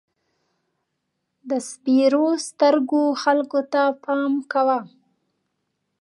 د 1.49 1.51
سپېرو 1.69 2.25
سترګو 2.47 3.01
خلکو 3.21 3.59
ته 3.73 3.81
پام 4.03 4.33
کوه. 4.51 4.79